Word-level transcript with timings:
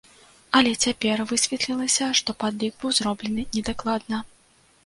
Але 0.59 0.71
цяпер 0.85 1.21
высветлілася, 1.33 2.09
што 2.21 2.37
падлік 2.45 2.73
быў 2.85 2.97
зроблены 3.01 3.41
недакладна. 3.59 4.25